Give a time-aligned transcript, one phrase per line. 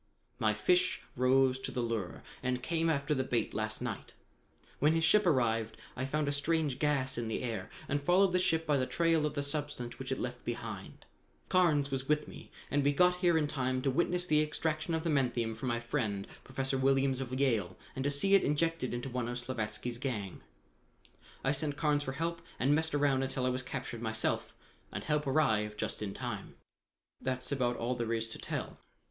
[0.39, 4.13] "My fish rose to the lure and came after the bait last night.
[4.79, 8.39] When his ship arrived, I found a strange gas in the air, and followed the
[8.39, 11.05] ship by the trail of the substance which it left behind it.
[11.49, 15.03] Carnes was with me, and we got here in time to witness the extraction of
[15.03, 19.07] the menthium from my friend, Professor Williams of Yale, and to see it injected into
[19.07, 20.41] one of Slavatsky's gang.
[21.43, 24.51] I sent Carnes for help and messed around until I was captured myself
[24.91, 26.55] and help arrived just in time.
[27.21, 28.79] That's about all there is to tell.